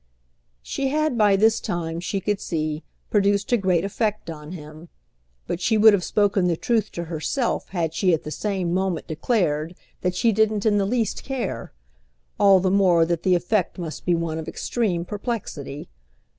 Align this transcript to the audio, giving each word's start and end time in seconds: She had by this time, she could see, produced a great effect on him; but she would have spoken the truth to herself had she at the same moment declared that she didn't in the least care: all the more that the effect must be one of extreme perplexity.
She 0.63 0.87
had 0.87 1.15
by 1.15 1.35
this 1.35 1.59
time, 1.59 1.99
she 1.99 2.19
could 2.19 2.41
see, 2.41 2.81
produced 3.11 3.51
a 3.51 3.55
great 3.57 3.85
effect 3.85 4.31
on 4.31 4.53
him; 4.53 4.89
but 5.45 5.61
she 5.61 5.77
would 5.77 5.93
have 5.93 6.03
spoken 6.03 6.47
the 6.47 6.57
truth 6.57 6.91
to 6.93 7.03
herself 7.03 7.69
had 7.69 7.93
she 7.93 8.11
at 8.11 8.23
the 8.23 8.31
same 8.31 8.73
moment 8.73 9.05
declared 9.05 9.75
that 10.01 10.15
she 10.15 10.31
didn't 10.31 10.65
in 10.65 10.79
the 10.79 10.87
least 10.87 11.23
care: 11.23 11.71
all 12.39 12.59
the 12.59 12.71
more 12.71 13.05
that 13.05 13.21
the 13.21 13.35
effect 13.35 13.77
must 13.77 14.03
be 14.03 14.15
one 14.15 14.39
of 14.39 14.47
extreme 14.47 15.05
perplexity. 15.05 15.87